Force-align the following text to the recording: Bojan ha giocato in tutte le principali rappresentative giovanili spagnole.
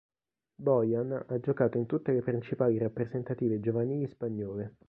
Bojan 0.57 1.25
ha 1.27 1.37
giocato 1.39 1.77
in 1.77 1.85
tutte 1.85 2.11
le 2.11 2.23
principali 2.23 2.79
rappresentative 2.79 3.59
giovanili 3.59 4.07
spagnole. 4.07 4.77